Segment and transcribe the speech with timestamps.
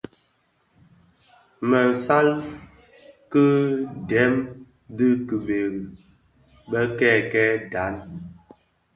[1.69, 2.27] Më isal
[3.31, 3.45] ki
[4.09, 4.33] dèm
[4.97, 5.81] dhi kibëri
[6.69, 7.95] bè kèkèè ndhaň.